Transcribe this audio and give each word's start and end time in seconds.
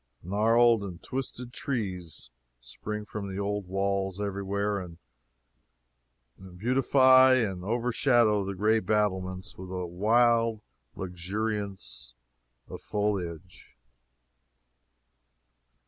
Gnarled 0.23 0.83
and 0.83 0.99
twisted 1.03 1.53
trees 1.53 2.31
spring 2.59 3.05
from 3.05 3.27
the 3.29 3.39
old 3.39 3.67
walls 3.67 4.19
every 4.19 4.41
where, 4.41 4.79
and 4.79 4.97
beautify 6.57 7.35
and 7.35 7.63
overshadow 7.63 8.43
the 8.43 8.55
gray 8.55 8.79
battlements 8.79 9.57
with 9.59 9.69
a 9.69 9.85
wild 9.85 10.61
luxuriance 10.95 12.15
of 12.67 12.81
foliage. 12.81 13.77